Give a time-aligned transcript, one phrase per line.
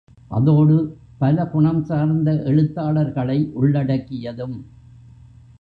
[0.29, 0.75] அதோடு
[1.17, 4.57] பல குணம் சார்ந்த எழுத்தாளர்களை உள்ளடக்கியதும்.